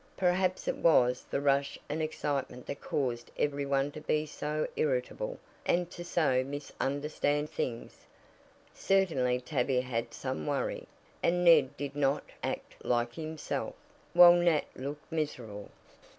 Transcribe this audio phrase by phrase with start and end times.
[0.17, 5.37] Perhaps it was the rush and excitement that caused every one to be so irritable
[5.63, 8.07] and to so misunderstand things.
[8.73, 10.87] Certainly Tavia had some worry,
[11.21, 13.75] and Ned did not act like himself,
[14.13, 15.69] while Nat looked miserable.